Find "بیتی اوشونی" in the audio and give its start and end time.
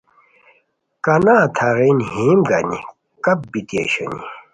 3.51-4.21